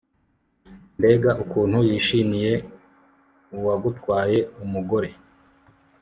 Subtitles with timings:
[0.97, 2.53] mbega ukuntu yishimiye
[3.57, 5.09] uwagutwaye umugore